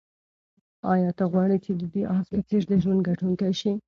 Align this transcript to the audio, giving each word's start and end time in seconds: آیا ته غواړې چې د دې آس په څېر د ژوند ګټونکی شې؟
آیا 0.93 1.09
ته 1.17 1.23
غواړې 1.31 1.57
چې 1.65 1.71
د 1.81 1.83
دې 1.93 2.03
آس 2.15 2.25
په 2.33 2.41
څېر 2.47 2.61
د 2.67 2.73
ژوند 2.83 3.01
ګټونکی 3.09 3.51
شې؟ 3.59 3.71